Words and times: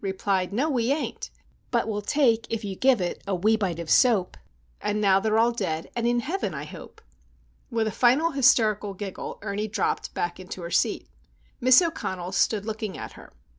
replied, 0.03 0.51
"No, 0.51 0.67
we 0.67 0.91
ain't; 0.91 1.29
But 1.69 1.87
we'll 1.87 2.01
take, 2.01 2.47
if 2.49 2.63
you'll 2.65 2.79
give 2.79 2.99
it, 3.01 3.21
a 3.27 3.35
wee 3.35 3.55
bite 3.55 3.77
of 3.77 3.87
soap!" 3.87 4.35
And 4.81 4.99
now 4.99 5.19
they're 5.19 5.37
all 5.37 5.51
dead, 5.51 5.91
and 5.95 6.07
in 6.07 6.21
heaven, 6.21 6.55
I 6.55 6.63
hope. 6.63 7.01
With 7.69 7.85
a 7.85 7.91
final, 7.91 8.31
hysterical 8.31 8.95
giggle, 8.95 9.37
Ernie 9.43 9.67
dropped 9.67 10.15
back 10.15 10.39
into 10.39 10.63
her 10.63 10.71
seat. 10.71 11.07
Miss 11.59 11.83
O'Connell 11.83 12.31
stood 12.31 12.65
looking 12.65 12.97
at 12.97 13.11
her. 13.13 13.31